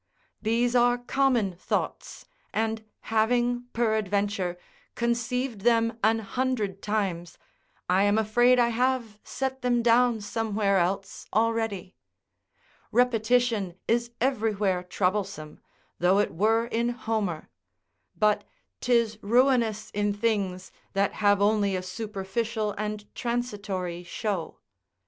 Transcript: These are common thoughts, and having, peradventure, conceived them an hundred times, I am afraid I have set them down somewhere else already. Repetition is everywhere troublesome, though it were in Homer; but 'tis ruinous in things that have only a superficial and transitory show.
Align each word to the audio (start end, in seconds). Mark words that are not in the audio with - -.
These 0.41 0.75
are 0.75 0.97
common 0.97 1.55
thoughts, 1.57 2.25
and 2.51 2.83
having, 3.13 3.65
peradventure, 3.71 4.57
conceived 4.95 5.61
them 5.61 5.99
an 6.03 6.17
hundred 6.17 6.81
times, 6.81 7.37
I 7.87 8.01
am 8.05 8.17
afraid 8.17 8.57
I 8.57 8.69
have 8.69 9.19
set 9.23 9.61
them 9.61 9.83
down 9.83 10.19
somewhere 10.21 10.79
else 10.79 11.27
already. 11.31 11.93
Repetition 12.91 13.75
is 13.87 14.09
everywhere 14.19 14.81
troublesome, 14.81 15.59
though 15.99 16.17
it 16.17 16.33
were 16.33 16.65
in 16.65 16.89
Homer; 16.89 17.51
but 18.17 18.43
'tis 18.79 19.19
ruinous 19.21 19.91
in 19.91 20.15
things 20.15 20.71
that 20.93 21.13
have 21.13 21.43
only 21.43 21.75
a 21.75 21.83
superficial 21.83 22.71
and 22.71 23.05
transitory 23.13 24.03
show. 24.03 24.61